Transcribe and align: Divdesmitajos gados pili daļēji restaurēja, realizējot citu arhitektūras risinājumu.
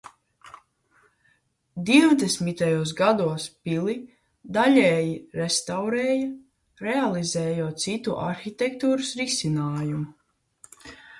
Divdesmitajos 1.89 2.93
gados 3.01 3.45
pili 3.67 3.95
daļēji 4.57 5.13
restaurēja, 5.41 6.25
realizējot 6.87 7.85
citu 7.87 8.17
arhitektūras 8.27 9.13
risinājumu. 9.25 10.07